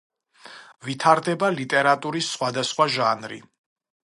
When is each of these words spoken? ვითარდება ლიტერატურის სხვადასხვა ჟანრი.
ვითარდება 0.87 1.51
ლიტერატურის 1.57 2.31
სხვადასხვა 2.37 2.89
ჟანრი. 2.95 3.39